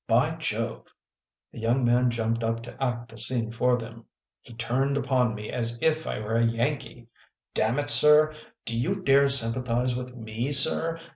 [0.07, 0.87] By Jove,"
[1.51, 4.05] the young man jumped up to act the scene for them"
[4.41, 7.05] he turned upon me as if I were a Yankee.
[7.53, 8.33] Damn it, Sir!
[8.65, 10.99] Do you dare sympathize with me, Sir?